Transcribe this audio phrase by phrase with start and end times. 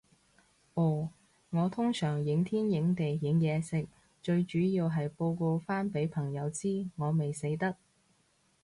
[0.73, 1.11] 哦，
[1.51, 3.87] 我通常影天影地影嘢食，
[4.19, 7.75] 最主要係報告返畀朋友知，我未死得